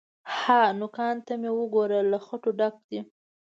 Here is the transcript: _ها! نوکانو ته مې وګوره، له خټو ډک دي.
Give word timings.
_ها! 0.37 0.59
نوکانو 0.79 1.25
ته 1.27 1.33
مې 1.41 1.51
وګوره، 1.57 1.99
له 2.11 2.17
خټو 2.25 2.49
ډک 2.59 2.75
دي. 2.89 2.99